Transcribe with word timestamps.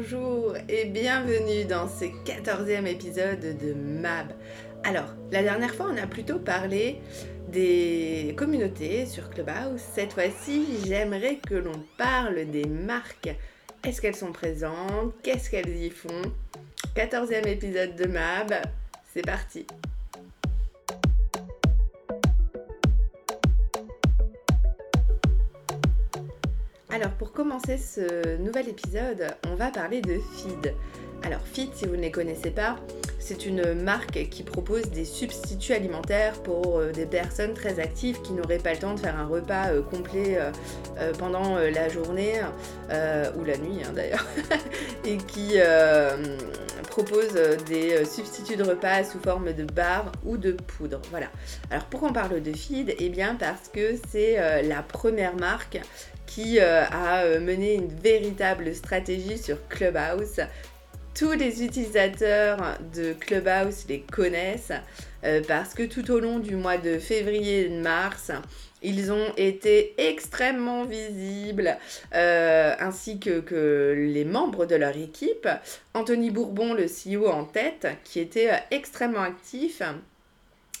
bonjour 0.00 0.56
et 0.68 0.86
bienvenue 0.86 1.66
dans 1.66 1.86
ce 1.86 2.06
14e 2.24 2.86
épisode 2.86 3.58
de 3.58 3.74
MAB. 3.74 4.32
Alors, 4.82 5.12
la 5.30 5.42
dernière 5.42 5.74
fois, 5.74 5.88
on 5.92 5.96
a 5.98 6.06
plutôt 6.06 6.38
parlé 6.38 7.00
des 7.48 8.34
communautés 8.38 9.04
sur 9.04 9.28
Clubhouse. 9.28 9.80
Cette 9.94 10.14
fois-ci, 10.14 10.64
j'aimerais 10.86 11.36
que 11.36 11.54
l'on 11.54 11.84
parle 11.98 12.50
des 12.50 12.64
marques. 12.64 13.28
Est-ce 13.84 14.00
qu'elles 14.00 14.16
sont 14.16 14.32
présentes? 14.32 15.12
Qu'est-ce 15.22 15.50
qu'elles 15.50 15.76
y 15.76 15.90
font? 15.90 16.22
14e 16.96 17.46
épisode 17.46 17.94
de 17.94 18.06
MAB, 18.06 18.54
c'est 19.12 19.26
parti 19.26 19.66
Alors 26.92 27.12
pour 27.12 27.30
commencer 27.30 27.78
ce 27.78 28.36
nouvel 28.38 28.68
épisode, 28.68 29.28
on 29.48 29.54
va 29.54 29.70
parler 29.70 30.00
de 30.00 30.18
Feed. 30.34 30.74
Alors 31.22 31.40
Feed, 31.44 31.72
si 31.72 31.86
vous 31.86 31.94
ne 31.94 32.00
les 32.00 32.10
connaissez 32.10 32.50
pas, 32.50 32.76
c'est 33.20 33.46
une 33.46 33.74
marque 33.74 34.28
qui 34.28 34.42
propose 34.42 34.90
des 34.90 35.04
substituts 35.04 35.72
alimentaires 35.72 36.32
pour 36.42 36.78
euh, 36.78 36.90
des 36.90 37.06
personnes 37.06 37.54
très 37.54 37.78
actives 37.78 38.20
qui 38.22 38.32
n'auraient 38.32 38.58
pas 38.58 38.72
le 38.72 38.80
temps 38.80 38.94
de 38.94 38.98
faire 38.98 39.16
un 39.16 39.26
repas 39.26 39.68
euh, 39.68 39.82
complet 39.82 40.38
euh, 40.38 41.12
pendant 41.16 41.58
la 41.58 41.88
journée 41.88 42.40
ou 43.38 43.44
la 43.44 43.56
nuit 43.56 43.82
hein, 43.84 43.92
d'ailleurs 43.94 44.26
et 45.04 45.16
qui 45.16 45.58
propose 46.88 47.34
des 47.68 48.04
substituts 48.04 48.56
de 48.56 48.64
repas 48.64 49.04
sous 49.04 49.20
forme 49.20 49.52
de 49.52 49.62
barres 49.62 50.10
ou 50.24 50.36
de 50.36 50.52
poudre. 50.52 51.00
Voilà. 51.10 51.28
Alors 51.70 51.84
pourquoi 51.84 52.08
on 52.10 52.12
parle 52.12 52.42
de 52.42 52.52
Feed? 52.52 52.94
Eh 52.98 53.08
bien 53.10 53.36
parce 53.36 53.68
que 53.68 53.94
c'est 54.10 54.62
la 54.62 54.82
première 54.82 55.36
marque 55.36 55.80
qui 56.30 56.60
a 56.60 57.38
mené 57.40 57.74
une 57.74 57.88
véritable 57.88 58.74
stratégie 58.74 59.36
sur 59.36 59.56
Clubhouse 59.68 60.40
tous 61.14 61.32
les 61.32 61.62
utilisateurs 61.62 62.78
de 62.94 63.12
Clubhouse 63.12 63.84
les 63.88 64.00
connaissent 64.00 64.72
euh, 65.24 65.42
parce 65.46 65.74
que 65.74 65.82
tout 65.82 66.10
au 66.10 66.18
long 66.18 66.38
du 66.38 66.56
mois 66.56 66.78
de 66.78 66.98
février 66.98 67.66
et 67.66 67.68
de 67.68 67.80
mars, 67.80 68.30
ils 68.82 69.12
ont 69.12 69.32
été 69.36 69.94
extrêmement 69.98 70.84
visibles, 70.84 71.76
euh, 72.14 72.74
ainsi 72.78 73.20
que, 73.20 73.40
que, 73.40 73.94
les 73.98 74.24
membres 74.24 74.64
de 74.64 74.76
leur 74.76 74.96
équipe. 74.96 75.46
Anthony 75.92 76.30
Bourbon, 76.30 76.72
le 76.72 76.86
CEO 76.86 77.28
en 77.28 77.44
tête, 77.44 77.86
qui 78.04 78.20
était 78.20 78.50
euh, 78.50 78.56
extrêmement 78.70 79.20
actif. 79.20 79.82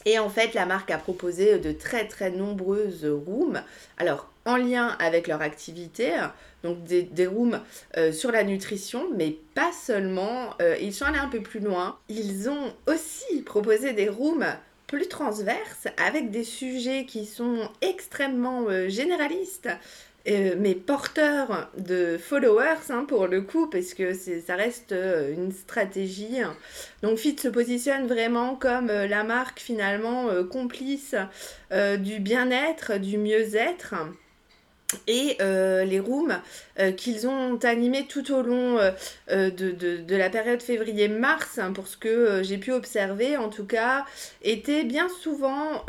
Et 0.06 0.18
en 0.18 0.30
fait, 0.30 0.54
la 0.54 0.64
marque 0.64 0.90
a 0.90 0.96
proposé 0.96 1.58
de 1.58 1.72
très 1.72 2.08
très 2.08 2.30
nombreuses 2.30 3.04
rooms. 3.04 3.62
Alors, 3.98 4.29
en 4.44 4.56
lien 4.56 4.96
avec 4.98 5.26
leur 5.28 5.42
activité, 5.42 6.12
donc 6.62 6.84
des, 6.84 7.26
rooms 7.26 7.60
euh, 7.96 8.12
sur 8.12 8.32
la 8.32 8.44
nutrition, 8.44 9.06
mais 9.16 9.36
pas 9.54 9.70
seulement. 9.72 10.54
Euh, 10.60 10.76
ils 10.80 10.92
sont 10.92 11.04
allés 11.04 11.18
un 11.18 11.28
peu 11.28 11.40
plus 11.40 11.60
loin. 11.60 11.98
Ils 12.08 12.48
ont 12.48 12.72
aussi 12.86 13.42
proposé 13.42 13.92
des 13.92 14.08
rooms 14.08 14.46
plus 14.86 15.08
transverses 15.08 15.86
avec 16.04 16.30
des 16.30 16.44
sujets 16.44 17.04
qui 17.06 17.24
sont 17.24 17.68
extrêmement 17.80 18.64
euh, 18.68 18.88
généralistes. 18.88 19.68
mais 20.26 20.74
porteurs 20.74 21.70
de 21.78 22.18
followers 22.18 22.90
hein, 22.90 23.06
pour 23.08 23.26
le 23.26 23.40
coup 23.40 23.68
parce 23.68 23.94
que 23.94 24.12
ça 24.12 24.54
reste 24.54 24.92
une 24.92 25.50
stratégie 25.50 26.42
donc 27.02 27.16
Fit 27.16 27.38
se 27.38 27.48
positionne 27.48 28.06
vraiment 28.06 28.54
comme 28.54 28.88
la 28.88 29.24
marque 29.24 29.60
finalement 29.60 30.28
complice 30.44 31.14
du 31.70 32.20
bien-être 32.20 32.98
du 32.98 33.16
mieux-être 33.16 33.94
et 35.06 35.36
euh, 35.40 35.84
les 35.84 36.00
rooms 36.00 36.40
euh, 36.78 36.92
qu'ils 36.92 37.26
ont 37.28 37.56
animés 37.62 38.06
tout 38.08 38.32
au 38.32 38.42
long 38.42 38.78
euh, 38.78 39.50
de, 39.50 40.16
la 40.16 40.30
période 40.30 40.62
février-mars, 40.62 41.58
hein, 41.58 41.72
pour 41.72 41.86
ce 41.86 41.96
que 41.96 42.42
j'ai 42.42 42.58
pu 42.58 42.72
observer 42.72 43.36
en 43.36 43.48
tout 43.48 43.64
cas, 43.64 44.04
étaient 44.42 44.84
bien 44.84 45.08
souvent 45.08 45.84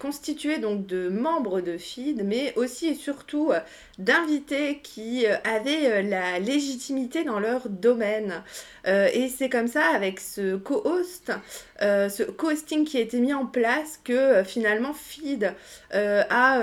constitués 0.00 0.58
donc 0.58 0.86
de 0.86 1.08
membres 1.08 1.60
de 1.60 1.76
FID, 1.76 2.22
mais 2.24 2.52
aussi 2.56 2.88
et 2.88 2.94
surtout 2.94 3.52
d'invités 3.98 4.80
qui 4.82 5.26
avaient 5.26 6.02
la 6.02 6.38
légitimité 6.38 7.24
dans 7.24 7.38
leur 7.38 7.68
domaine. 7.68 8.42
et 8.86 9.28
c'est 9.28 9.48
comme 9.48 9.68
ça, 9.68 9.84
avec 9.94 10.20
ce 10.20 10.56
co-host, 10.56 11.32
ce 11.80 12.22
co-hosting 12.22 12.84
qui 12.84 12.98
a 12.98 13.00
été 13.00 13.18
mis 13.20 13.34
en 13.34 13.46
place, 13.46 14.00
que 14.04 14.42
finalement 14.44 14.92
FID 14.92 15.52
a 15.92 16.60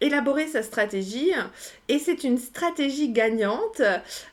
élaboré 0.00 0.46
sa 0.46 0.62
stratégie 0.62 1.32
et 1.88 1.98
c'est 1.98 2.24
une 2.24 2.38
stratégie 2.38 3.10
gagnante 3.10 3.82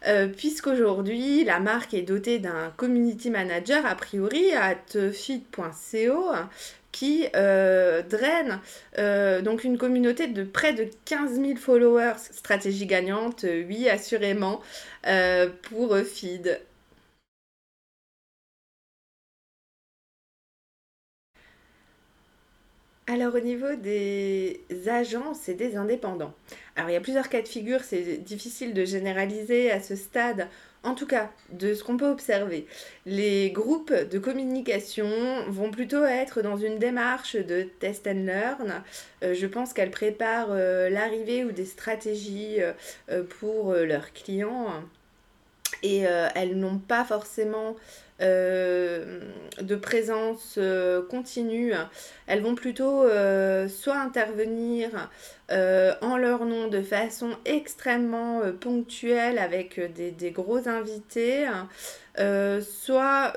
euh, 0.08 0.28
puisqu'aujourd'hui 0.28 1.44
la 1.44 1.60
marque 1.60 1.94
est 1.94 2.02
dotée 2.02 2.40
d'un 2.40 2.74
community 2.76 3.30
manager 3.30 3.86
a 3.86 3.96
priori 3.96 4.54
à 4.54 4.76
tefit.co 4.76 6.32
qui 6.92 7.28
euh, 7.36 8.02
draine 8.04 8.60
euh, 8.98 9.42
donc 9.42 9.64
une 9.64 9.78
communauté 9.78 10.28
de 10.28 10.44
près 10.44 10.74
de 10.74 10.88
15 11.06 11.42
000 11.42 11.56
followers. 11.58 12.18
Stratégie 12.32 12.86
gagnante, 12.86 13.44
oui, 13.44 13.90
assurément, 13.90 14.62
pour 15.64 15.98
Feed. 15.98 16.60
Alors 23.08 23.36
au 23.36 23.40
niveau 23.40 23.76
des 23.76 24.62
agences 24.88 25.48
et 25.48 25.54
des 25.54 25.76
indépendants, 25.76 26.34
alors 26.76 26.90
il 26.90 26.94
y 26.94 26.96
a 26.96 27.02
plusieurs 27.02 27.30
cas 27.30 27.44
de 27.44 27.48
figure, 27.48 27.82
c'est 27.84 28.18
difficile 28.18 28.74
de 28.74 28.84
généraliser 28.84 29.70
à 29.70 29.80
ce 29.80 29.96
stade, 29.96 30.48
en 30.82 30.96
tout 30.96 31.06
cas 31.06 31.30
de 31.52 31.76
ce 31.76 31.84
qu'on 31.84 31.98
peut 31.98 32.10
observer. 32.10 32.66
Les 33.06 33.52
groupes 33.52 33.94
de 33.94 34.18
communication 34.18 35.08
vont 35.50 35.70
plutôt 35.70 36.04
être 36.04 36.42
dans 36.42 36.58
une 36.58 36.80
démarche 36.80 37.36
de 37.36 37.68
test 37.80 38.08
and 38.08 38.26
learn. 38.26 38.84
Euh, 39.24 39.36
je 39.36 39.46
pense 39.46 39.74
qu'elles 39.74 39.92
préparent 39.92 40.50
euh, 40.50 40.90
l'arrivée 40.90 41.46
ou 41.46 41.52
des 41.52 41.66
stratégies 41.66 42.58
euh, 42.60 43.24
pour 43.40 43.74
leurs 43.74 44.14
clients 44.14 44.84
et 45.84 46.04
elles 46.36 46.58
n'ont 46.58 46.80
pas 46.80 47.04
forcément 47.04 47.76
euh, 48.22 49.20
de 49.62 49.76
présence 49.76 50.56
euh, 50.58 51.06
continue, 51.06 51.74
elles 52.28 52.42
vont 52.42 52.56
plutôt 52.56 53.04
euh, 53.04 53.68
soit 53.68 53.98
intervenir 53.98 55.10
en 56.02 56.18
leur 56.18 56.46
nom 56.46 56.70
de 56.70 56.82
façon 56.82 57.32
extrêmement 57.46 58.42
ponctuelle 58.60 59.38
avec 59.38 59.80
des, 59.94 60.32
gros 60.32 60.68
invités, 60.68 61.46
soit 62.62 63.34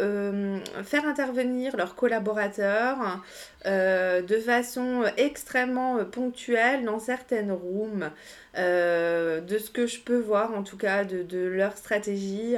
faire 0.85 1.05
intervenir 1.07 1.77
leurs 1.77 1.97
collaborateurs 1.97 3.23
de 3.67 4.39
façon 4.39 5.03
extrêmement 5.19 6.03
ponctuelle 6.07 6.87
dans 6.87 6.99
certaines 6.99 7.53
rooms. 7.53 8.11
de 8.55 9.59
ce 9.59 9.71
que 9.71 9.87
je 9.87 10.01
peux 10.01 10.19
voir 10.19 10.55
en 10.55 10.63
tout 10.63 10.79
cas 10.79 11.05
de, 11.05 11.23
de 11.23 11.47
leur 11.47 11.77
stratégie. 11.77 12.57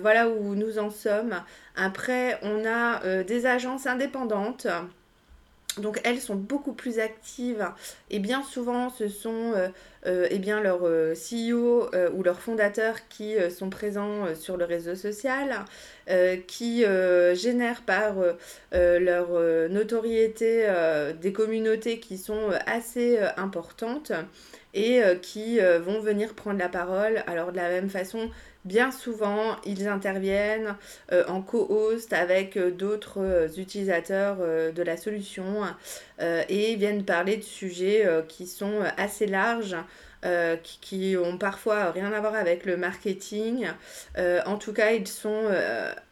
voilà 0.00 0.28
où 0.28 0.56
nous 0.56 0.80
en 0.80 0.90
sommes. 0.90 1.33
Après, 1.76 2.38
on 2.42 2.64
a 2.64 3.02
euh, 3.04 3.24
des 3.24 3.46
agences 3.46 3.86
indépendantes. 3.86 4.66
Donc 5.78 6.00
elles 6.04 6.20
sont 6.20 6.36
beaucoup 6.36 6.72
plus 6.72 7.00
actives 7.00 7.68
et 8.08 8.20
bien 8.20 8.44
souvent 8.44 8.90
ce 8.90 9.08
sont 9.08 9.54
euh, 9.56 9.68
euh, 10.06 10.28
eh 10.30 10.38
bien 10.38 10.60
leurs 10.60 10.82
CEO 11.14 11.90
ou 12.14 12.22
leurs 12.22 12.38
fondateurs 12.38 13.08
qui 13.08 13.34
sont 13.50 13.70
présents 13.70 14.36
sur 14.36 14.56
le 14.56 14.66
réseau 14.66 14.94
social, 14.94 15.64
qui 16.46 16.84
génèrent 17.34 17.82
par 17.82 18.14
leur 18.70 19.30
notoriété 19.68 20.68
des 21.20 21.32
communautés 21.32 21.98
qui 21.98 22.18
sont 22.18 22.50
assez 22.66 23.18
importantes 23.36 24.12
et 24.74 25.02
qui 25.22 25.58
vont 25.58 25.98
venir 25.98 26.34
prendre 26.34 26.60
la 26.60 26.68
parole. 26.68 27.24
Alors 27.26 27.50
de 27.50 27.56
la 27.56 27.68
même 27.68 27.90
façon 27.90 28.30
Bien 28.64 28.90
souvent, 28.90 29.56
ils 29.66 29.88
interviennent 29.88 30.76
euh, 31.12 31.24
en 31.28 31.42
co-host 31.42 32.14
avec 32.14 32.56
euh, 32.56 32.70
d'autres 32.70 33.20
euh, 33.20 33.48
utilisateurs 33.58 34.38
de 34.38 34.82
la 34.82 34.96
solution 34.96 35.44
et 36.48 36.76
viennent 36.76 37.04
parler 37.04 37.36
de 37.36 37.42
sujets 37.42 38.08
qui 38.28 38.46
sont 38.46 38.80
assez 38.96 39.26
larges. 39.26 39.76
qui, 40.62 40.78
qui, 40.80 41.16
ont 41.18 41.36
parfois 41.36 41.90
rien 41.90 42.10
à 42.12 42.20
voir 42.20 42.34
avec 42.34 42.64
le 42.64 42.76
marketing. 42.76 43.66
en 44.16 44.56
tout 44.56 44.72
cas, 44.72 44.92
ils 44.92 45.06
sont 45.06 45.48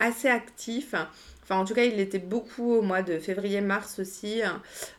assez 0.01 0.29
actifs 0.29 0.95
Enfin, 1.43 1.57
en 1.57 1.65
tout 1.65 1.75
cas, 1.75 1.85
il 1.85 1.99
était 1.99 2.21
beaucoup 2.21 2.75
au 2.75 2.83
mois 2.83 3.03
de 3.03 3.19
février-mars 3.19 3.99
aussi. 3.99 4.43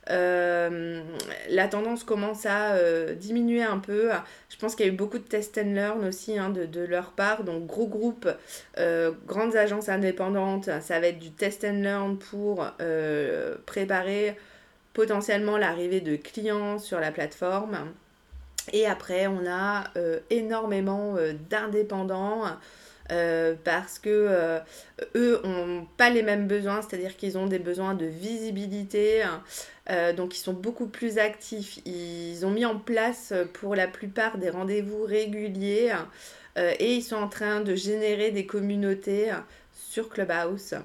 Euh, 0.10 1.02
la 1.50 1.68
tendance 1.70 2.04
commence 2.04 2.46
à 2.46 2.74
euh, 2.74 3.16
diminuer 3.16 3.64
un 3.64 3.80
peu. 3.80 4.10
Je 4.50 4.58
pense 4.58 4.76
qu'il 4.76 4.86
y 4.86 4.90
a 4.90 4.92
eu 4.92 4.96
beaucoup 4.96 5.20
de 5.20 5.24
test 5.24 5.58
and 5.58 5.74
learn 5.74 6.06
aussi 6.06 6.38
hein, 6.38 6.50
de, 6.50 6.82
leur 6.82 7.12
part. 7.12 7.46
Donc, 7.46 7.66
gros 7.66 7.88
groupe, 7.88 8.28
euh, 8.78 9.12
grandes 9.26 9.56
agences 9.56 9.88
indépendantes, 9.88 10.70
ça 10.82 11.00
va 11.00 11.08
être 11.08 11.20
du 11.20 11.32
test 11.32 11.64
and 11.64 11.82
learn 11.82 12.18
pour 12.18 12.66
préparer 13.66 14.38
potentiellement 14.92 15.58
l'arrivée 15.58 16.02
de 16.02 16.18
clients 16.18 16.78
sur 16.78 17.00
la 17.00 17.12
plateforme. 17.12 17.78
Et 18.74 18.86
après, 18.86 19.28
on 19.28 19.48
a 19.48 19.86
énormément 20.30 21.16
d'indépendants. 21.50 22.44
Parce 23.64 24.00
que 24.00 24.60
eux 25.16 25.42
ont 25.44 25.86
pas 25.98 26.10
les 26.10 26.24
mêmes 26.24 26.48
besoins, 26.48 26.82
c'est-à-dire 26.82 27.16
qu'ils 27.18 27.38
ont 27.38 27.48
des 27.48 27.60
besoins 27.60 27.94
de 27.94 28.06
visibilité, 28.06 29.24
donc 30.16 30.36
ils 30.36 30.40
sont 30.40 30.54
beaucoup 30.54 30.88
plus 30.88 31.18
actifs. 31.18 31.80
Ils 31.86 32.46
ont 32.46 32.52
mis 32.52 32.66
en 32.66 32.80
place 32.80 33.34
pour 33.54 33.76
la 33.76 33.88
plupart 33.88 34.38
des 34.38 34.50
rendez-vous 34.50 35.04
réguliers 35.04 35.94
et 36.58 36.94
ils 36.94 37.04
sont 37.04 37.18
en 37.18 37.28
train 37.28 37.62
de 37.62 37.76
générer 37.76 38.32
des 38.32 38.46
communautés 38.46 39.32
sur 39.74 40.10
Clubhouse. 40.10 40.76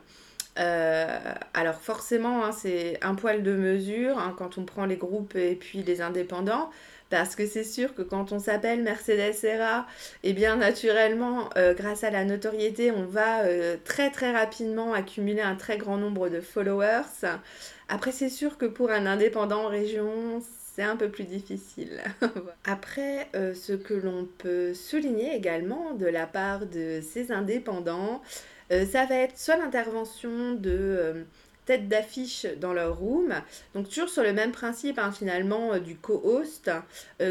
Euh, 0.59 1.19
alors 1.55 1.81
forcément, 1.81 2.45
hein, 2.45 2.53
c'est 2.53 2.99
un 3.03 3.15
poil 3.15 3.43
de 3.43 3.53
mesure 3.53 4.19
hein, 4.19 4.35
quand 4.37 4.59
on 4.59 4.65
prend 4.65 4.87
les 4.87 4.97
groupes 4.97 5.37
et 5.37 5.55
puis 5.55 5.83
les 5.83 6.01
indépendants. 6.01 6.71
Parce 7.11 7.35
que 7.35 7.47
c'est 7.47 7.65
sûr 7.65 7.95
que 7.95 8.03
quand 8.03 8.33
on 8.33 8.39
s'appelle 8.39 8.83
Mercedes 8.83 9.33
Serra, 9.33 9.87
et 10.23 10.31
eh 10.31 10.33
bien 10.33 10.57
naturellement, 10.57 11.49
euh, 11.57 11.75
grâce 11.75 12.05
à 12.05 12.11
la 12.11 12.25
notoriété, 12.25 12.91
on 12.91 13.05
va 13.05 13.45
euh, 13.45 13.77
très 13.85 14.11
très 14.11 14.33
rapidement 14.33 14.93
accumuler 14.93 15.41
un 15.41 15.55
très 15.55 15.79
grand 15.79 15.97
nombre 15.97 16.29
de 16.29 16.41
followers. 16.41 17.27
Après, 17.89 18.13
c'est 18.13 18.29
sûr 18.29 18.59
que 18.59 18.67
pour 18.67 18.91
un 18.91 19.07
indépendant 19.07 19.65
en 19.65 19.69
région, 19.69 20.43
c'est 20.75 20.83
un 20.83 20.97
peu 20.97 21.09
plus 21.09 21.25
difficile. 21.25 22.03
Après, 22.65 23.29
ce 23.33 23.73
que 23.73 23.95
l'on 23.95 24.29
peut 24.39 24.75
souligner 24.75 25.35
également 25.35 25.95
de 25.95 26.07
la 26.07 26.27
part 26.27 26.67
de 26.67 27.01
ces 27.01 27.33
indépendants, 27.33 28.23
euh, 28.71 28.85
ça 28.87 29.07
va 29.07 29.17
être 29.17 29.39
soit 29.39 29.57
l'intervention 29.57 30.53
de 30.55 30.71
euh, 30.71 31.25
tête 31.69 31.89
d'affiche 31.89 32.47
dans 32.61 32.73
leur 32.73 32.97
room. 32.99 33.35
Donc 33.75 33.89
toujours 33.89 34.09
sur 34.09 34.23
le 34.23 34.33
même 34.33 34.53
principe 34.53 34.99
hein, 34.99 35.13
finalement 35.13 35.75
euh, 35.75 35.79
du 35.79 35.97
co-host. 35.97 36.71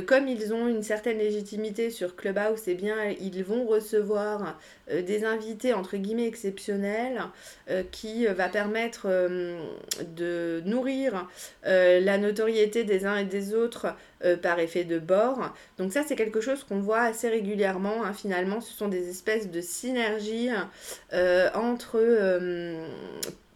comme 0.05 0.27
ils 0.27 0.53
ont 0.53 0.67
une 0.67 0.83
certaine 0.83 1.17
légitimité 1.17 1.89
sur 1.89 2.15
Clubhouse, 2.15 2.61
eh 2.67 2.75
bien 2.75 2.95
ils 3.19 3.43
vont 3.43 3.65
recevoir 3.65 4.59
des 4.89 5.25
invités 5.25 5.73
entre 5.73 5.97
guillemets 5.97 6.27
exceptionnels 6.27 7.21
qui 7.91 8.25
va 8.25 8.49
permettre 8.49 9.07
de 10.15 10.61
nourrir 10.65 11.27
la 11.63 12.17
notoriété 12.17 12.83
des 12.83 13.05
uns 13.05 13.17
et 13.17 13.25
des 13.25 13.53
autres 13.53 13.95
euh, 14.25 14.35
par 14.35 14.57
effet 14.57 14.83
de 14.83 14.97
bord. 14.97 15.53
Donc 15.77 15.93
ça 15.93 16.01
c'est 16.03 16.15
quelque 16.15 16.41
chose 16.41 16.63
qu'on 16.63 16.79
voit 16.79 17.01
assez 17.01 17.29
régulièrement. 17.29 18.03
Hein. 18.03 18.13
Finalement 18.13 18.61
ce 18.61 18.73
sont 18.73 18.87
des 18.87 19.09
espèces 19.09 19.51
de 19.51 19.61
synergies 19.61 20.49
euh, 21.13 21.49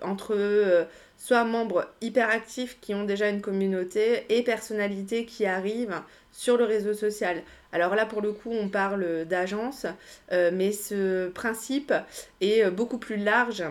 entre, 0.01 0.36
euh, 0.36 0.86
soit 1.18 1.44
membres 1.44 1.88
hyperactifs 2.01 2.80
qui 2.81 2.94
ont 2.94 3.03
déjà 3.03 3.30
une 3.30 3.42
communauté 3.42 4.25
et 4.30 4.44
personnalités 4.44 5.25
qui 5.25 5.45
arrivent 5.45 6.01
sur 6.31 6.57
le 6.57 6.63
réseau 6.63 6.94
social. 6.94 7.44
Alors 7.74 7.95
là, 7.95 8.06
pour 8.06 8.21
le 8.21 8.31
coup, 8.31 8.51
on 8.51 8.69
parle 8.69 9.25
d'agence, 9.25 9.86
mais 10.31 10.71
ce 10.71 11.27
principe 11.30 11.94
est 12.39 12.69
beaucoup 12.71 12.98
plus 12.98 13.18
large 13.18 13.63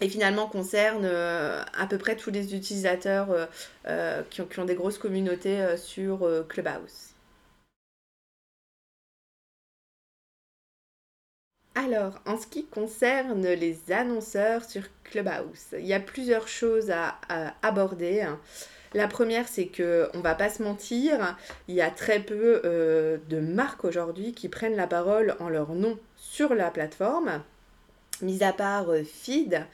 et 0.00 0.08
finalement 0.08 0.46
concerne 0.46 1.04
euh, 1.04 1.62
à 1.78 1.86
peu 1.86 1.98
près 1.98 2.16
tous 2.16 2.30
les 2.30 2.54
utilisateurs 2.54 3.30
euh, 3.30 3.46
euh, 3.88 4.22
qui, 4.30 4.42
ont, 4.42 4.64
des 4.64 4.74
grosses 4.74 4.98
communautés 4.98 5.76
sur 5.76 6.28
Clubhouse. 6.48 7.15
Alors, 11.76 12.14
en 12.26 12.36
ce 12.36 12.48
qui 12.48 12.66
concerne 12.66 13.46
les 13.46 13.78
annonceurs 13.92 14.64
sur 14.64 14.82
Clubhouse, 15.04 15.74
il 15.78 15.86
y 15.86 15.94
a 15.94 16.00
plusieurs 16.00 16.48
choses 16.48 16.90
à, 16.90 17.16
aborder. 17.62 18.26
La 18.94 19.06
première, 19.06 19.46
c'est 19.46 19.66
que 19.66 20.08
on 20.14 20.20
va 20.20 20.34
pas 20.34 20.48
se 20.48 20.62
mentir, 20.62 21.36
il 21.68 21.76
y 21.76 21.82
a 21.82 21.90
très 21.90 22.18
peu 22.18 22.62
de 22.64 23.40
marques 23.40 23.84
aujourd'hui 23.84 24.32
qui 24.32 24.48
prennent 24.48 24.74
la 24.74 24.88
parole 24.88 25.36
en 25.38 25.48
leur 25.48 25.74
nom 25.74 25.98
sur 26.16 26.54
la 26.54 26.70
plateforme 26.70 27.42
mis 28.22 28.42
à 28.42 28.52
part 28.52 28.90
euh, 28.90 29.02
feed. 29.04 29.64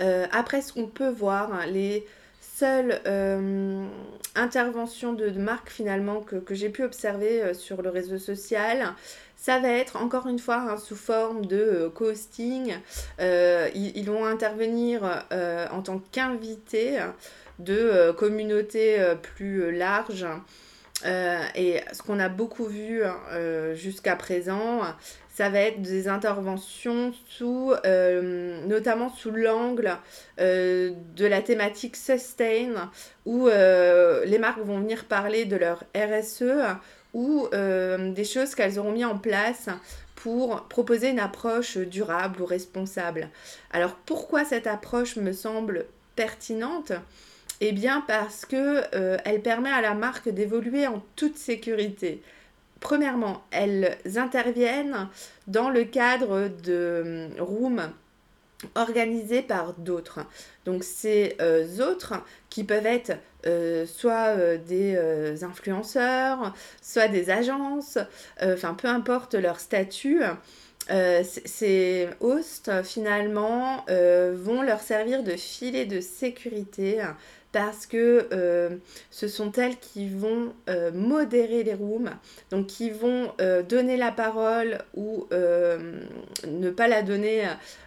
Euh, 0.00 0.26
après, 0.32 0.60
qu'on 0.74 0.86
peut 0.86 1.08
voir, 1.08 1.52
hein, 1.52 1.66
les 1.66 2.06
seules 2.58 3.00
euh, 3.06 3.86
interventions 4.34 5.12
de, 5.12 5.30
marques 5.30 5.70
finalement 5.70 6.20
que, 6.20 6.54
j'ai 6.54 6.70
pu 6.70 6.84
observer 6.84 7.54
sur 7.54 7.82
le 7.82 7.90
réseau 7.90 8.18
social, 8.18 8.94
ça 9.36 9.58
va 9.58 9.68
être 9.68 9.96
encore 9.96 10.26
une 10.26 10.38
fois 10.38 10.56
hein, 10.56 10.76
sous 10.76 10.96
forme 10.96 11.46
de 11.46 11.90
co-hosting. 11.94 12.74
Ils, 13.18 14.04
vont 14.06 14.24
intervenir 14.24 15.24
en 15.70 15.82
tant 15.82 16.00
qu'invités 16.12 16.98
de 17.58 18.12
communautés 18.12 18.98
plus 19.22 19.70
larges. 19.76 20.26
et 21.04 21.80
ce 21.92 22.02
qu'on 22.02 22.18
a 22.18 22.28
beaucoup 22.28 22.66
vu 22.66 23.04
hein, 23.04 23.74
jusqu'à 23.74 24.16
présent, 24.16 24.82
ça 25.36 25.50
va 25.50 25.60
être 25.60 25.82
des 25.82 26.08
interventions 26.08 27.12
sous, 27.28 27.74
euh, 27.84 28.66
notamment 28.66 29.10
sous 29.10 29.30
l'angle 29.30 29.98
euh, 30.40 30.92
de 31.14 31.26
la 31.26 31.42
thématique 31.42 31.94
sustain, 31.94 32.90
où 33.26 33.46
euh, 33.46 34.24
les 34.24 34.38
marques 34.38 34.64
vont 34.64 34.78
venir 34.78 35.04
parler 35.04 35.44
de 35.44 35.56
leur 35.56 35.84
RSE 35.94 36.78
ou 37.12 37.48
des 37.50 38.24
choses 38.24 38.54
qu'elles 38.54 38.78
auront 38.78 38.92
mis 38.92 39.04
en 39.04 39.18
place 39.18 39.68
pour 40.14 40.62
proposer 40.68 41.10
une 41.10 41.20
approche 41.20 41.76
durable 41.76 42.40
ou 42.40 42.46
responsable. 42.46 43.28
Alors 43.72 43.94
pourquoi 44.06 44.44
cette 44.44 44.66
approche 44.66 45.16
me 45.16 45.32
semble 45.32 45.86
pertinente? 46.14 46.92
Eh 47.62 47.72
bien 47.72 48.04
parce 48.06 48.44
que 48.44 48.82
elle 49.24 49.40
permet 49.40 49.70
à 49.70 49.80
la 49.80 49.94
marque 49.94 50.28
d'évoluer 50.28 50.86
en 50.86 51.02
toute 51.14 51.38
sécurité 51.38 52.22
premièrement, 52.80 53.42
elles 53.50 53.98
interviennent 54.16 55.08
dans 55.46 55.70
le 55.70 55.84
cadre 55.84 56.48
de 56.62 57.28
rooms 57.38 57.90
organisés 58.74 59.42
par 59.42 59.74
d'autres. 59.74 60.20
Donc 60.64 60.84
ces 60.84 61.36
euh, 61.40 61.66
autres 61.80 62.14
qui 62.48 62.64
peuvent 62.64 62.86
être 62.86 63.12
euh, 63.46 63.86
soit 63.86 64.36
euh, 64.36 64.58
des 64.58 65.44
influenceurs, 65.44 66.54
soit 66.80 67.08
des 67.08 67.30
agences, 67.30 67.98
enfin 68.42 68.74
peu 68.74 68.88
importe 68.88 69.34
leur 69.34 69.60
statut. 69.60 70.22
ces 71.44 72.08
hosts 72.20 72.82
finalement 72.82 73.84
vont 73.88 74.62
leur 74.62 74.80
servir 74.80 75.22
de 75.22 75.32
filet 75.32 75.84
de 75.84 76.00
sécurité 76.00 77.02
parce 77.56 77.86
que 77.86 78.28
euh, 78.32 78.68
ce 79.10 79.28
sont 79.28 79.50
elles 79.52 79.78
qui 79.78 80.10
vont 80.10 80.52
euh, 80.68 80.92
modérer 80.92 81.64
les 81.64 81.72
rooms, 81.72 82.10
donc 82.50 82.66
qui 82.66 82.90
vont 82.90 83.32
euh, 83.40 83.62
donner 83.62 83.96
la 83.96 84.12
parole 84.12 84.76
ou 84.94 85.26
ne 85.30 86.68
pas 86.70 86.86
la 86.86 87.00
donner 87.00 87.44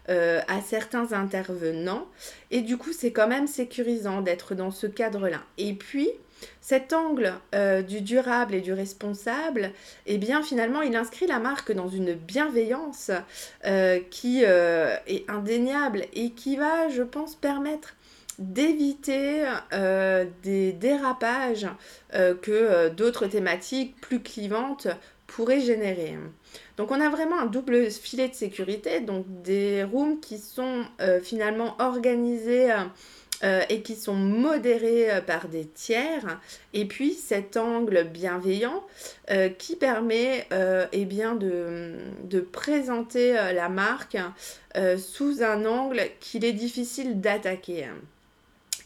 à 0.07 0.61
certains 0.65 1.13
intervenants. 1.13 2.07
Et 2.49 2.61
du 2.61 2.77
coup, 2.77 2.93
c'est 2.93 3.11
quand 3.11 3.27
même 3.27 3.45
sécurisant 3.45 4.21
d'être 4.21 4.55
dans 4.55 4.71
ce 4.71 4.87
cadre-là. 4.87 5.41
Et 5.59 5.73
puis, 5.73 6.09
cet 6.61 6.93
angle 6.93 7.33
du 7.87 8.01
durable 8.01 8.55
et 8.55 8.61
du 8.61 8.73
responsable, 8.73 9.71
eh 10.07 10.17
bien 10.17 10.41
finalement, 10.41 10.81
il 10.81 10.95
inscrit 10.95 11.27
la 11.27 11.37
marque 11.37 11.71
dans 11.71 11.89
une 11.89 12.13
bienveillance 12.13 13.11
qui 14.09 14.43
est 14.43 15.29
indéniable 15.29 16.05
et 16.13 16.31
qui 16.31 16.55
va, 16.55 16.89
je 16.89 17.03
pense, 17.03 17.35
permettre 17.35 17.95
d'éviter 18.39 19.43
euh, 19.73 20.25
des 20.43 20.71
dérapages 20.71 21.67
euh, 22.13 22.33
que 22.33 22.51
euh, 22.51 22.89
d'autres 22.89 23.27
thématiques 23.27 23.99
plus 23.99 24.21
clivantes 24.21 24.87
pourraient 25.27 25.59
générer. 25.59 26.17
Donc 26.77 26.91
on 26.91 26.99
a 26.99 27.09
vraiment 27.09 27.37
un 27.37 27.45
double 27.45 27.91
filet 27.91 28.29
de 28.29 28.33
sécurité, 28.33 29.01
donc 29.01 29.25
des 29.43 29.83
rooms 29.83 30.19
qui 30.19 30.39
sont 30.39 30.85
finalement 31.21 31.75
organisés 31.77 32.73
et 33.69 33.83
qui 33.83 33.95
sont 33.95 34.15
modérés 34.15 35.21
par 35.27 35.47
des 35.47 35.67
tiers, 35.67 36.39
et 36.73 36.85
puis 36.85 37.13
cet 37.13 37.57
angle 37.57 38.05
bienveillant 38.05 38.83
qui 39.59 39.75
permet 39.75 40.47
eh 40.91 41.05
bien 41.05 41.35
de, 41.35 41.91
de 42.23 42.39
présenter 42.39 43.33
la 43.33 43.69
marque 43.69 44.17
sous 44.97 45.43
un 45.43 45.63
angle 45.67 46.01
qu'il 46.19 46.43
est 46.43 46.53
difficile 46.53 47.21
d'attaquer. 47.21 47.85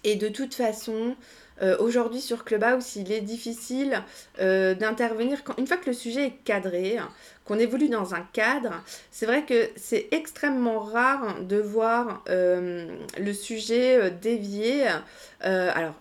Et 0.04 0.16
de 0.16 0.28
toute 0.28 0.54
façon, 0.54 1.16
euh, 1.62 1.78
aujourd'hui 1.80 2.20
sur 2.20 2.44
Clubhouse, 2.44 2.96
il 2.96 3.12
est 3.12 3.22
difficile 3.22 4.02
euh, 4.40 4.74
d'intervenir 4.74 5.42
une 5.58 5.68
fois 5.68 5.78
que 5.78 5.88
le 5.88 5.94
sujet 5.94 6.28
est 6.28 6.44
cadré, 6.44 6.98
qu'on 7.46 7.60
évolue 7.60 7.90
dans 7.90 8.16
un 8.16 8.22
cadre. 8.34 8.84
C'est 9.12 9.26
vrai 9.26 9.44
que 9.44 9.70
c'est 9.76 10.08
extrêmement 10.12 10.80
rare 10.80 11.42
de 11.42 11.58
voir 11.58 12.24
euh, 12.30 12.88
le 13.18 13.34
sujet 13.34 14.12
dévier. 14.12 14.86
alors, 15.42 15.96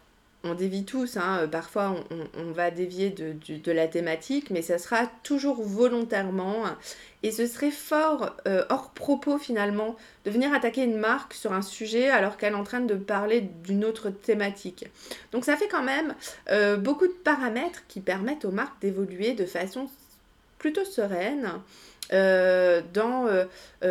on 0.45 0.55
dévie 0.55 0.85
tous, 0.85 1.17
hein. 1.17 1.49
parfois 1.51 1.95
on, 2.37 2.51
va 2.53 2.71
dévier 2.71 3.11
de, 3.11 3.73
la 3.73 3.87
thématique, 3.87 4.51
mais 4.51 4.63
ça 4.63 4.79
sera 4.79 5.07
toujours 5.23 5.63
volontairement. 5.63 6.65
Et 7.23 7.31
ce 7.31 7.47
serait 7.47 7.71
fort 7.71 8.35
euh, 8.49 8.65
hors 8.69 8.91
propos 8.91 9.39
finalement 9.39 9.97
de 10.25 10.31
venir 10.31 10.53
attaquer 10.53 10.83
une 10.83 10.97
marque 10.97 11.35
sur 11.35 11.53
un 11.53 11.63
sujet 11.63 12.11
alors 12.11 12.37
qu'elle 12.37 12.55
est 12.55 12.57
en 12.57 12.65
train 12.65 12.81
de 12.81 12.97
parler 12.97 13.43
d'une 13.63 13.85
autre 13.85 14.11
thématique. 14.11 14.87
Donc 15.31 15.45
ça 15.45 15.57
fait 15.57 15.69
quand 15.69 15.85
même 15.85 16.15
euh, 16.51 16.77
beaucoup 16.77 17.07
de 17.07 17.13
paramètres 17.13 17.87
qui 17.87 18.01
permettent 18.01 18.45
aux 18.45 18.51
marques 18.51 18.81
d'évoluer 18.81 19.35
de 19.35 19.47
façon 19.47 19.89
plutôt 20.59 20.85
sereine. 20.85 21.53
Euh, 22.13 22.83
dans 22.93 23.27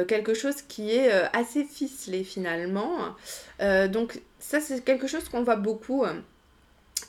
quelque 0.08 0.36
chose 0.36 0.62
qui 0.62 0.92
est 0.92 1.10
assez 1.34 1.64
ficelé 1.64 2.24
finalement. 2.24 3.16
donc 3.90 4.22
ça 4.38 4.60
c'est 4.60 4.84
quelque 4.84 5.08
chose 5.08 5.28
qu'on 5.30 5.44
voit 5.44 5.56
beaucoup 5.56 6.06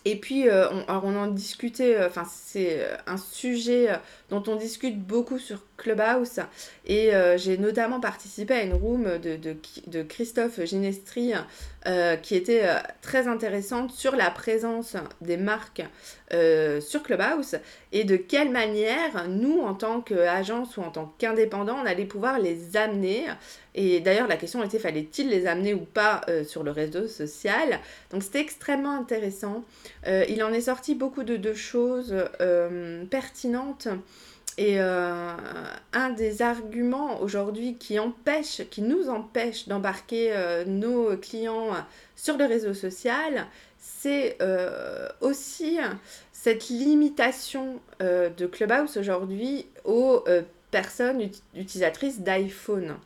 et 0.05 0.17
puis, 0.19 0.49
euh, 0.49 0.69
on, 0.71 0.83
alors 0.89 1.05
on 1.05 1.17
en 1.17 1.29
discutait, 1.29 1.97
euh, 1.97 2.09
enfin, 2.09 2.25
c'est 2.25 2.81
euh, 2.83 2.97
un 3.07 3.17
sujet 3.17 3.89
dont 4.31 4.43
on 4.49 4.57
discute 4.57 4.99
beaucoup 5.01 5.39
sur 5.39 5.63
Clubhouse. 5.83 6.41
Et 6.87 7.11
j'ai 7.37 7.59
notamment 7.59 8.01
participé 8.01 8.55
à 8.55 8.63
une 8.63 8.75
room 8.75 9.19
de, 9.19 9.37
de, 9.37 10.03
Christophe 10.03 10.65
Ginestri 10.65 11.33
qui 12.23 12.35
était 12.35 12.65
très 13.01 13.29
intéressante 13.29 13.93
sur 13.93 14.17
la 14.17 14.31
présence 14.31 14.97
des 15.21 15.37
marques 15.37 15.83
sur 16.81 17.03
Clubhouse 17.03 17.57
et 17.93 18.05
de 18.05 18.17
quelle 18.17 18.51
manière 18.51 19.29
nous, 19.29 19.61
en 19.61 19.75
tant 19.75 20.01
qu'agence 20.01 20.77
ou 20.77 20.83
en 20.83 20.91
tant 20.91 21.15
qu'indépendant, 21.19 21.79
on 21.83 21.87
allait 21.87 22.05
pouvoir 22.05 22.39
les 22.39 22.77
amener 22.77 23.27
et 23.75 24.01
d'ailleurs, 24.01 24.29
la 24.29 24.37
question 24.37 24.63
était 24.63 24.79
fallait-il 24.79 25.29
les 25.31 25.47
amener 25.47 25.73
ou 25.73 25.85
pas 25.85 26.21
euh, 26.29 26.45
sur 26.45 26.63
le 26.63 26.71
réseau 26.71 27.09
social? 27.09 27.81
Donc 28.11 28.23
c'était 28.23 28.41
extrêmement 28.41 28.95
intéressant. 28.95 29.65
Euh, 30.07 30.25
il 30.29 30.43
en 30.43 30.53
est 30.53 30.63
sorti 30.63 30.95
beaucoup 30.95 31.23
de, 31.23 31.55
choses 31.55 32.15
euh, 32.41 33.05
pertinentes. 33.07 33.89
Et 34.59 34.79
un 34.79 36.11
des 36.17 36.43
arguments 36.43 37.21
aujourd'hui 37.21 37.77
qui 37.77 37.99
empêche, 37.99 38.63
qui 38.71 38.83
nous 38.83 39.09
empêche 39.09 39.67
d'embarquer 39.67 40.35
nos 40.67 41.17
clients 41.17 41.71
sur 42.17 42.37
le 42.37 42.45
réseau 42.45 42.75
social, 42.75 43.47
c'est 43.79 44.37
aussi 45.21 45.79
cette 46.33 46.69
limitation 46.69 47.81
de 48.01 48.47
Clubhouse 48.47 48.97
aujourd'hui 48.99 49.67
aux 49.85 50.25
personnes 50.71 51.31
utilisatrices 51.55 52.21
d'iPhone. 52.21 52.97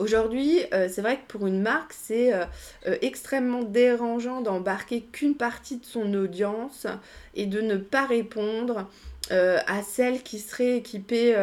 Aujourd'hui, 0.00 0.60
euh, 0.72 0.88
c'est 0.90 1.02
vrai 1.02 1.18
que 1.18 1.26
pour 1.28 1.46
une 1.46 1.60
marque, 1.60 1.92
c'est 1.92 2.32
euh, 2.32 2.46
euh, 2.86 2.96
extrêmement 3.02 3.62
dérangeant 3.62 4.40
d'embarquer 4.40 5.02
qu'une 5.02 5.34
partie 5.34 5.76
de 5.76 5.84
son 5.84 6.14
audience 6.14 6.86
et 7.34 7.44
de 7.44 7.60
ne 7.60 7.76
pas 7.76 8.06
répondre 8.06 8.88
à 9.30 9.82
celles 9.82 10.22
qui 10.22 10.38
seraient 10.38 10.76
équipées 10.76 11.36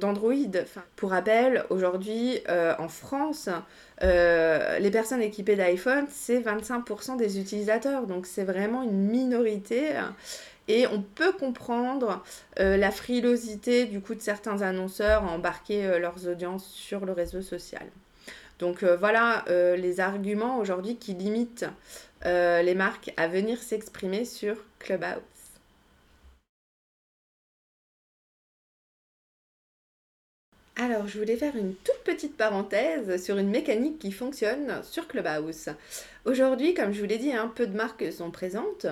d'Android. 0.00 0.32
pour 0.96 1.10
rappel, 1.10 1.64
aujourd'hui, 1.70 2.40
en 2.48 2.88
France, 2.88 3.48
les 4.02 4.90
personnes 4.92 5.22
équipées 5.22 5.56
d'iPhone, 5.56 6.06
c'est 6.10 6.40
25% 6.40 7.16
des 7.16 7.40
utilisateurs. 7.40 8.06
Donc 8.06 8.26
c'est 8.26 8.44
vraiment 8.44 8.82
une 8.82 9.08
minorité. 9.08 9.94
Et 10.68 10.86
on 10.86 11.00
peut 11.02 11.32
comprendre 11.32 12.24
euh, 12.58 12.76
la 12.76 12.90
frilosité 12.90 13.86
du 13.86 14.00
coup 14.00 14.14
de 14.14 14.20
certains 14.20 14.62
annonceurs 14.62 15.24
à 15.24 15.28
embarquer 15.28 15.86
euh, 15.86 15.98
leurs 15.98 16.26
audiences 16.26 16.66
sur 16.66 17.06
le 17.06 17.12
réseau 17.12 17.42
social. 17.42 17.86
Donc 18.58 18.82
euh, 18.82 18.96
voilà 18.96 19.44
les 19.48 20.00
arguments 20.00 20.58
aujourd'hui 20.58 20.96
qui 20.96 21.12
limitent 21.12 21.66
les 22.24 22.74
marques 22.74 23.12
à 23.16 23.28
venir 23.28 23.62
s'exprimer 23.62 24.24
sur 24.24 24.56
Clubhouse. 24.78 25.35
Alors, 30.78 31.08
je 31.08 31.18
voulais 31.18 31.38
faire 31.38 31.56
une 31.56 31.74
toute 31.74 32.02
petite 32.04 32.36
parenthèse 32.36 33.24
sur 33.24 33.38
une 33.38 33.48
mécanique 33.48 33.98
qui 33.98 34.12
fonctionne 34.12 34.82
sur 34.82 35.08
Clubhouse. 35.08 35.70
Aujourd'hui, 36.26 36.74
comme 36.74 36.92
je 36.92 37.00
vous 37.00 37.06
l'ai 37.06 37.16
dit, 37.16 37.32
un 37.32 37.44
hein, 37.44 37.52
peu 37.54 37.66
de 37.66 37.74
marques 37.74 38.12
sont 38.12 38.30
présentes, 38.30 38.84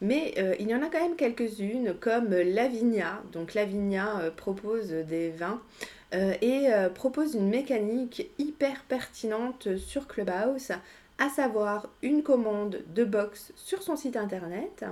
mais 0.00 0.32
euh, 0.38 0.54
il 0.58 0.70
y 0.70 0.74
en 0.74 0.80
a 0.80 0.86
quand 0.86 1.02
même 1.02 1.14
quelques-unes 1.14 1.92
comme 2.00 2.30
Lavinia. 2.30 3.22
Donc 3.32 3.52
Lavinia 3.52 4.18
euh, 4.20 4.30
propose 4.30 4.88
des 4.88 5.28
vins 5.28 5.60
euh, 6.14 6.32
et 6.40 6.68
propose 6.94 7.34
une 7.34 7.50
mécanique 7.50 8.30
hyper 8.38 8.84
pertinente 8.84 9.76
sur 9.76 10.06
Clubhouse, 10.06 10.72
à 11.18 11.28
savoir 11.28 11.90
une 12.00 12.22
commande 12.22 12.82
de 12.94 13.04
box 13.04 13.52
sur 13.56 13.82
son 13.82 13.96
site 13.96 14.16
internet. 14.16 14.86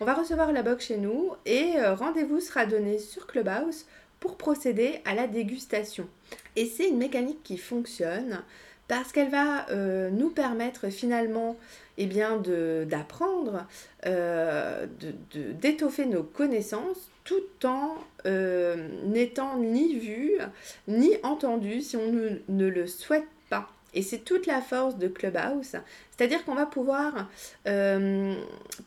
On 0.00 0.06
va 0.06 0.14
recevoir 0.14 0.52
la 0.52 0.62
box 0.62 0.86
chez 0.86 0.96
nous 0.96 1.32
et 1.44 1.74
rendez-vous 1.82 2.40
sera 2.40 2.64
donné 2.64 2.98
sur 2.98 3.26
Clubhouse 3.26 3.84
pour 4.22 4.36
procéder 4.36 5.00
à 5.04 5.16
la 5.16 5.26
dégustation. 5.26 6.08
Et 6.54 6.66
c'est 6.66 6.88
une 6.88 6.96
mécanique 6.96 7.42
qui 7.42 7.58
fonctionne 7.58 8.44
parce 8.86 9.10
qu'elle 9.10 9.30
va 9.30 9.68
euh, 9.70 10.10
nous 10.10 10.30
permettre 10.30 10.90
finalement 10.90 11.56
eh 11.98 12.06
bien, 12.06 12.40
d'apprendre, 12.86 13.66
euh, 14.06 14.86
d'étoffer 15.60 16.06
nos 16.06 16.22
connaissances 16.22 17.10
tout 17.24 17.66
en 17.66 17.96
euh, 18.24 18.88
n'étant 19.04 19.58
ni 19.58 19.94
vu 19.98 20.38
ni 20.86 21.10
entendu 21.24 21.80
si 21.80 21.96
on 21.96 22.12
ne 22.48 22.66
le 22.66 22.86
souhaite 22.86 23.26
pas. 23.50 23.68
Et 23.92 24.02
c'est 24.02 24.18
toute 24.18 24.46
la 24.46 24.60
force 24.60 24.98
de 24.98 25.08
Clubhouse, 25.08 25.76
c'est-à-dire 26.16 26.44
qu'on 26.44 26.54
va 26.54 26.66
pouvoir 26.66 27.28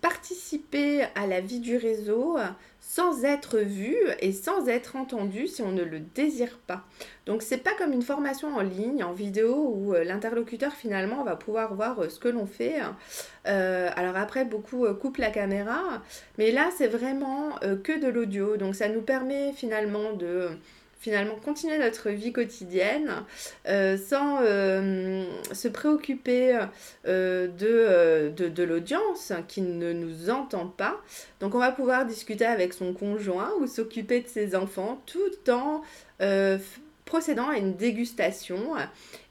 participer 0.02 1.04
à 1.16 1.28
la 1.28 1.42
vie 1.42 1.60
du 1.60 1.76
réseau 1.76 2.38
sans 2.96 3.26
être 3.26 3.58
vu 3.58 3.94
et 4.22 4.32
sans 4.32 4.70
être 4.70 4.96
entendu 4.96 5.48
si 5.48 5.62
on 5.62 5.74
ne 5.74 5.84
le 5.84 6.00
désire 6.00 6.58
pas. 6.66 6.86
Donc 7.26 7.42
c'est 7.42 7.58
pas 7.58 7.74
comme 7.78 7.92
une 7.92 8.02
formation 8.02 8.56
en 8.56 8.62
ligne, 8.62 9.04
en 9.04 9.12
vidéo, 9.12 9.74
où 9.76 9.94
euh, 9.94 10.06
l'interlocuteur 10.06 10.72
finalement 10.72 11.22
va 11.26 11.36
pouvoir 11.36 11.74
voir 11.74 12.00
euh, 12.00 12.08
ce 12.08 12.20
que 12.20 12.30
l'on 12.30 12.46
fait. 12.46 12.76
Euh, 13.48 13.90
alors 13.98 14.16
après, 14.16 14.46
beaucoup 14.46 14.86
coupent 14.94 15.18
la 15.18 15.30
caméra, 15.30 15.82
mais 16.38 16.52
là 16.52 16.70
c'est 16.78 16.88
vraiment 16.88 17.60
que 17.84 18.00
de 18.00 18.08
l'audio. 18.08 18.56
Donc 18.56 18.76
ça 18.76 18.88
nous 18.88 19.02
permet 19.02 19.52
finalement 19.52 20.14
de 20.14 20.52
finalement 21.06 21.36
continuer 21.36 21.78
notre 21.78 22.10
vie 22.10 22.34
quotidienne 22.34 23.12
euh, 23.68 23.96
sans 23.96 24.40
euh, 24.42 25.24
se 25.54 25.68
préoccuper 25.68 26.60
euh, 27.06 27.48
de, 27.48 28.48
de, 28.48 28.64
l'audience 28.64 29.32
qui 29.48 29.62
ne 29.62 29.94
nous 29.94 30.32
entend 30.32 30.66
pas. 30.66 31.00
Donc 31.40 31.54
on 31.54 31.60
va 31.60 31.72
pouvoir 31.72 32.08
discuter 32.08 32.48
avec 32.48 32.74
son 32.74 32.92
conjoint 32.92 33.52
ou 33.60 33.68
s'occuper 33.68 34.22
de 34.22 34.28
ses 34.28 34.56
enfants 34.56 35.00
tout 35.06 35.52
en 35.52 35.84
procédant 37.06 37.50
à 37.50 37.58
une 37.58 37.76
dégustation 37.76 38.72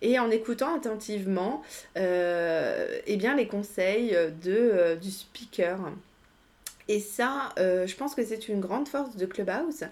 et 0.01 0.21
en 0.21 0.31
écoutant 0.31 0.77
attentivement 0.77 1.63
eh 1.97 3.17
bien, 3.17 3.35
les 3.35 3.49
conseils 3.49 4.17
de, 4.45 4.95
du 5.03 5.11
speaker. 5.11 5.81
Et 6.87 7.01
ça, 7.01 7.53
je 7.57 7.95
pense 7.97 8.15
que 8.15 8.25
c'est 8.25 8.49
une 8.49 8.61
grande 8.61 8.87
force 8.87 9.17
de 9.17 9.27
Clubhouse 9.27 9.85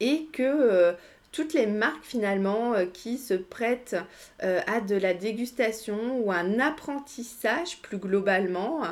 et 0.00 0.26
que 0.32 0.94
toutes 1.32 1.54
les 1.54 1.66
marques 1.66 2.04
finalement 2.04 2.74
euh, 2.74 2.86
qui 2.86 3.18
se 3.18 3.34
prêtent 3.34 3.96
euh, 4.42 4.60
à 4.66 4.80
de 4.80 4.96
la 4.96 5.14
dégustation 5.14 6.18
ou 6.18 6.32
un 6.32 6.58
apprentissage 6.58 7.78
plus 7.82 7.98
globalement, 7.98 8.82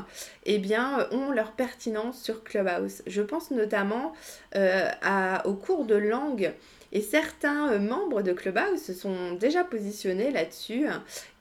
eh 0.45 0.59
bien, 0.59 1.01
euh, 1.01 1.17
ont 1.17 1.31
leur 1.31 1.53
pertinence 1.53 2.23
sur 2.23 2.45
Clubhouse. 2.45 3.03
Je 3.07 3.23
pense 3.23 3.51
notamment 3.51 4.13
à, 4.55 5.47
au 5.47 5.55
cours 5.55 5.85
de 5.85 5.95
langue. 5.95 6.53
Et 6.91 7.03
certains 7.03 7.79
membres 7.79 8.23
de 8.23 8.33
Clubhouse 8.33 8.81
se 8.81 8.95
sont 8.95 9.33
déjà 9.35 9.63
positionnés 9.63 10.31
là-dessus 10.31 10.87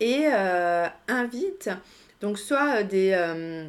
et 0.01 0.27
invitent 1.07 1.69
donc 2.19 2.39
soit 2.39 2.77
euh, 2.77 2.83
des, 2.83 3.11
euh, 3.13 3.65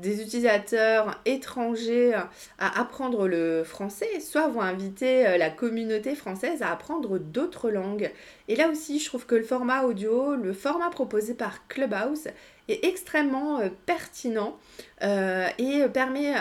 des, 0.00 0.20
utilisateurs 0.20 1.20
étrangers 1.24 2.14
à 2.58 2.80
apprendre 2.80 3.28
le 3.28 3.62
français, 3.64 4.20
soit 4.20 4.48
vont 4.48 4.60
inviter 4.60 5.26
euh, 5.26 5.36
la 5.36 5.50
communauté 5.50 6.14
française 6.14 6.62
à 6.62 6.72
apprendre 6.72 7.18
d'autres 7.18 7.70
langues. 7.70 8.10
Et 8.48 8.56
là 8.56 8.68
aussi, 8.68 8.98
je 8.98 9.06
trouve 9.06 9.26
que 9.26 9.36
le 9.36 9.44
format 9.44 9.84
audio, 9.84 10.34
le 10.34 10.52
format 10.52 10.90
proposé 10.90 11.34
par 11.34 11.68
Clubhouse 11.68 12.28
est 12.68 12.84
extrêmement 12.84 13.60
pertinent 13.86 14.56
et 15.00 15.82
permet 15.92 16.34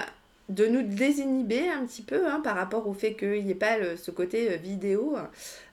de 0.49 0.67
nous 0.67 0.83
désinhiber 0.83 1.69
un 1.69 1.85
petit 1.85 2.03
peu 2.03 2.27
hein, 2.27 2.39
par 2.43 2.55
rapport 2.55 2.87
au 2.87 2.93
fait 2.93 3.15
qu'il 3.15 3.43
n'y 3.43 3.51
ait 3.51 3.55
pas 3.55 3.77
ce 3.97 4.11
côté 4.11 4.51
euh, 4.51 4.55
vidéo, 4.57 5.17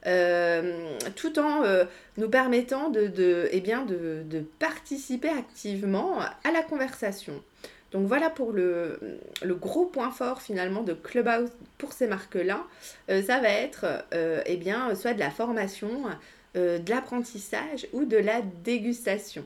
euh, 0.07 0.97
tout 1.15 1.39
en 1.39 1.63
euh, 1.63 1.85
nous 2.17 2.29
permettant 2.29 2.89
de, 2.89 3.49
eh 3.53 3.61
de, 3.61 4.45
participer 4.59 5.29
activement 5.29 6.21
à 6.21 6.53
la 6.53 6.63
conversation. 6.63 7.43
Donc 7.91 8.07
voilà 8.07 8.31
pour 8.31 8.53
le, 8.53 8.99
gros 9.45 9.85
point 9.85 10.11
fort 10.11 10.41
finalement 10.41 10.83
de 10.83 10.95
Clubhouse 10.95 11.51
pour 11.77 11.93
ces 11.93 12.07
marques-là. 12.07 12.65
ça 13.09 13.41
va 13.41 13.51
être 13.51 13.85
eh 14.47 14.57
bien, 14.57 14.95
soit 14.95 15.13
de 15.13 15.19
la 15.19 15.31
formation, 15.31 16.05
de 16.55 16.91
l'apprentissage 16.91 17.87
ou 17.93 18.07
de 18.07 18.17
la 18.17 18.41
dégustation. 18.65 19.45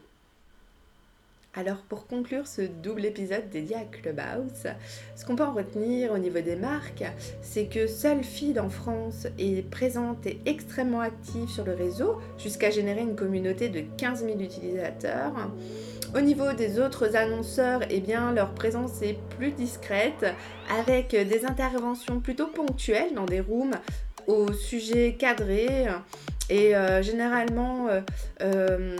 Alors 1.58 1.78
pour 1.88 2.06
conclure 2.06 2.46
ce 2.46 2.60
double 2.60 3.06
épisode 3.06 3.48
dédié 3.48 3.76
à 3.76 3.84
Clubhouse, 3.84 4.66
ce 5.14 5.24
qu'on 5.24 5.36
peut 5.36 5.44
en 5.44 5.54
retenir 5.54 6.12
au 6.12 6.18
niveau 6.18 6.40
des 6.40 6.54
marques, 6.54 7.04
c'est 7.40 7.64
que 7.64 7.86
seule 7.86 8.22
Feed 8.24 8.58
en 8.58 8.68
France 8.68 9.26
est 9.38 9.66
présente 9.70 10.26
et 10.26 10.38
extrêmement 10.44 11.00
active 11.00 11.48
sur 11.48 11.64
le 11.64 11.72
réseau, 11.72 12.20
jusqu'à 12.36 12.68
générer 12.68 13.00
une 13.00 13.16
communauté 13.16 13.70
de 13.70 13.80
15 13.96 14.26
000 14.26 14.38
utilisateurs. 14.38 15.32
Au 16.14 16.20
niveau 16.20 16.52
des 16.52 16.78
autres 16.78 17.16
annonceurs, 17.16 17.80
eh 17.88 18.00
bien, 18.00 18.32
leur 18.32 18.52
présence 18.52 19.00
est 19.00 19.18
plus 19.38 19.52
discrète, 19.52 20.26
avec 20.78 21.12
des 21.12 21.46
interventions 21.46 22.20
plutôt 22.20 22.48
ponctuelles 22.48 23.14
dans 23.14 23.24
des 23.24 23.40
rooms 23.40 23.76
au 24.26 24.52
sujet 24.52 25.16
cadré 25.18 25.86
et 26.50 26.76
euh, 26.76 27.02
généralement 27.02 27.88
euh, 27.88 28.00
euh, 28.42 28.96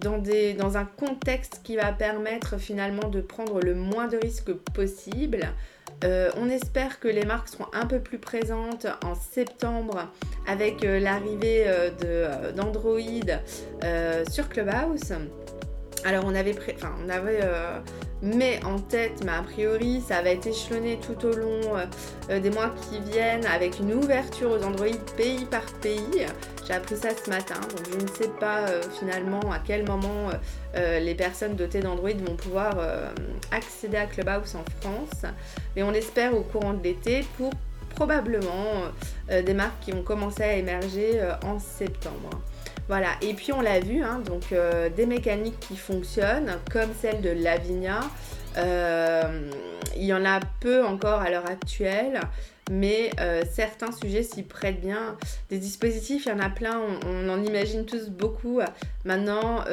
dans, 0.00 0.18
des, 0.18 0.54
dans 0.54 0.76
un 0.76 0.84
contexte 0.84 1.60
qui 1.64 1.76
va 1.76 1.92
permettre 1.92 2.58
finalement 2.58 3.08
de 3.08 3.20
prendre 3.20 3.60
le 3.60 3.74
moins 3.74 4.08
de 4.08 4.16
risques 4.16 4.52
possible. 4.74 5.48
on 6.02 6.48
espère 6.48 6.98
que 7.00 7.08
les 7.08 7.24
marques 7.24 7.48
seront 7.48 7.68
un 7.72 7.86
peu 7.86 8.00
plus 8.00 8.18
présentes 8.18 8.86
en 9.04 9.14
septembre 9.14 10.08
avec 10.46 10.82
l'arrivée 10.82 11.66
d'Android 12.56 13.36
sur 14.30 14.48
Clubhouse. 14.48 15.12
Alors 16.04 16.24
on 16.26 16.34
avait, 16.34 16.54
enfin, 16.76 16.94
on 17.04 17.08
avait 17.08 17.40
mais 18.22 18.60
en 18.64 18.78
tête, 18.78 19.24
mais 19.24 19.32
a 19.32 19.42
priori 19.42 20.02
ça 20.06 20.22
va 20.22 20.30
être 20.30 20.46
échelonné 20.46 20.98
tout 21.00 21.26
au 21.26 21.32
long 21.32 21.60
euh, 22.30 22.40
des 22.40 22.50
mois 22.50 22.70
qui 22.88 23.00
viennent 23.00 23.46
avec 23.46 23.78
une 23.78 23.94
ouverture 23.94 24.50
aux 24.50 24.62
Android 24.62 24.86
pays 25.16 25.46
par 25.46 25.64
pays. 25.80 26.26
J'ai 26.66 26.74
appris 26.74 26.96
ça 26.96 27.08
ce 27.10 27.30
matin, 27.30 27.54
donc 27.54 27.88
je 27.90 28.04
ne 28.04 28.08
sais 28.08 28.30
pas 28.38 28.68
euh, 28.68 28.82
finalement 28.98 29.40
à 29.50 29.58
quel 29.58 29.86
moment 29.86 30.30
euh, 30.76 31.00
les 31.00 31.14
personnes 31.14 31.56
dotées 31.56 31.80
d'Android 31.80 32.10
vont 32.10 32.36
pouvoir 32.36 32.74
accéder 33.50 33.96
à 33.96 34.06
Clubhouse 34.06 34.54
en 34.54 34.64
France. 34.80 35.24
Mais 35.74 35.82
on 35.82 35.92
espère 35.92 36.36
au 36.36 36.42
courant 36.42 36.74
de 36.74 36.82
l'été 36.82 37.24
pour 37.36 37.52
probablement 37.94 38.84
des 39.28 39.54
marques 39.54 39.80
qui 39.80 39.92
vont 39.92 40.02
commencer 40.02 40.42
à 40.42 40.54
émerger 40.54 41.20
en 41.44 41.58
septembre. 41.58 42.30
Voilà, 42.90 43.10
et 43.22 43.34
puis 43.34 43.52
on 43.52 43.60
l'a 43.60 43.78
vu, 43.78 44.02
hein, 44.02 44.20
donc 44.26 44.50
euh, 44.50 44.88
des 44.88 45.06
mécaniques 45.06 45.60
qui 45.60 45.76
fonctionnent, 45.76 46.58
comme 46.72 46.90
celle 47.00 47.20
de 47.20 47.30
Lavinia. 47.30 48.00
Euh, 48.56 49.48
il 49.94 50.02
y 50.02 50.12
en 50.12 50.24
a 50.24 50.40
peu 50.58 50.84
encore 50.84 51.20
à 51.20 51.30
l'heure 51.30 51.48
actuelle, 51.48 52.20
mais 52.70 53.10
euh, 53.20 53.42
certains 53.50 53.92
sujets 53.92 54.22
s'y 54.22 54.42
prêtent 54.42 54.80
bien. 54.80 55.16
Des 55.48 55.58
dispositifs, 55.58 56.26
il 56.26 56.28
y 56.30 56.32
en 56.32 56.40
a 56.40 56.50
plein, 56.50 56.80
on, 57.06 57.28
en 57.28 57.42
imagine 57.42 57.86
tous 57.86 58.08
beaucoup. 58.08 58.60
Maintenant, 59.04 59.64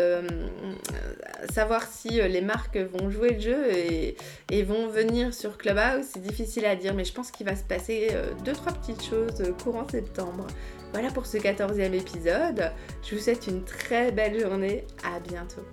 savoir 1.54 1.84
si 1.84 2.10
les 2.10 2.42
marques 2.42 2.78
vont 2.78 3.10
jouer 3.10 3.34
le 3.34 3.40
jeu 3.40 3.72
et, 3.72 4.64
vont 4.64 4.88
venir 4.88 5.34
sur 5.34 5.58
Clubhouse, 5.58 6.06
c'est 6.14 6.22
difficile 6.22 6.66
à 6.66 6.76
dire, 6.76 6.94
mais 6.94 7.06
je 7.06 7.14
pense 7.14 7.32
qu'il 7.32 7.46
va 7.46 7.56
se 7.56 7.64
passer 7.64 8.10
deux, 8.44 8.54
trois 8.54 8.74
petites 8.74 9.04
choses 9.04 9.54
courant 9.64 9.88
septembre. 9.88 10.48
Voilà 10.94 11.12
pour 11.12 11.26
ce 11.26 11.38
14e 11.38 11.94
épisode. 11.94 12.72
Je 13.04 13.16
vous 13.16 13.22
souhaite 13.22 13.48
une 13.48 13.64
très 13.64 14.12
belle 14.12 14.40
journée. 14.40 14.86
À 15.04 15.20
bientôt. 15.20 15.64